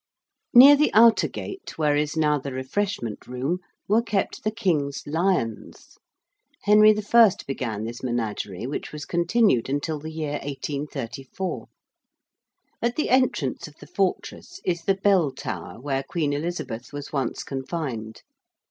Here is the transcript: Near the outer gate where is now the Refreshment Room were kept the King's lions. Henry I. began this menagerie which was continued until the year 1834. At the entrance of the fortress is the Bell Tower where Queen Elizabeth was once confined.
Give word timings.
Near 0.55 0.75
the 0.75 0.91
outer 0.95 1.27
gate 1.27 1.77
where 1.77 1.95
is 1.95 2.17
now 2.17 2.39
the 2.39 2.51
Refreshment 2.51 3.27
Room 3.27 3.59
were 3.87 4.01
kept 4.01 4.43
the 4.43 4.49
King's 4.49 5.05
lions. 5.05 5.99
Henry 6.63 6.95
I. 7.13 7.31
began 7.45 7.83
this 7.83 8.01
menagerie 8.01 8.65
which 8.65 8.91
was 8.91 9.05
continued 9.05 9.69
until 9.69 9.99
the 9.99 10.09
year 10.09 10.39
1834. 10.41 11.67
At 12.81 12.95
the 12.95 13.11
entrance 13.11 13.67
of 13.67 13.75
the 13.75 13.85
fortress 13.85 14.59
is 14.65 14.85
the 14.85 14.95
Bell 14.95 15.29
Tower 15.31 15.79
where 15.79 16.01
Queen 16.01 16.33
Elizabeth 16.33 16.91
was 16.91 17.13
once 17.13 17.43
confined. 17.43 18.23